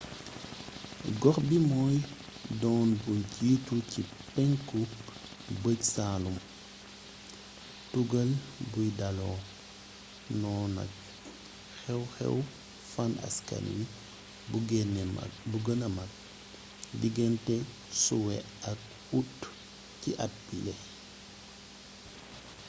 [1.21, 1.95] gox bi moy
[2.61, 3.13] doon bu
[3.45, 4.01] jittu ci
[4.33, 4.79] penku
[5.61, 6.37] bëj-saalum
[7.91, 8.29] tugal
[8.71, 9.29] buy daalo
[10.41, 10.91] wonenag
[11.79, 12.37] xew-xew
[12.91, 13.83] fàan askan wi
[15.49, 16.11] bu gene magg
[17.01, 17.55] digante
[18.03, 18.35] suwe
[18.71, 18.79] ak
[19.19, 19.33] ut
[20.01, 20.73] ci at biile